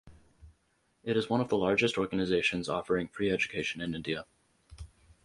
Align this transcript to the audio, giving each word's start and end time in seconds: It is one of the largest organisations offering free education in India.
It 1.03 1.15
is 1.15 1.29
one 1.29 1.41
of 1.41 1.49
the 1.49 1.57
largest 1.57 1.95
organisations 1.95 2.67
offering 2.67 3.07
free 3.07 3.29
education 3.29 3.81
in 3.81 3.93
India. 3.93 4.25